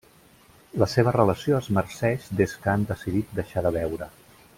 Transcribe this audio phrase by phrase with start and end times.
[0.83, 4.09] La seva relació es marceix des que han decidit deixar de beure.